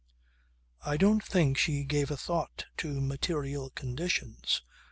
[0.83, 4.63] I don't think she gave a thought to material conditions.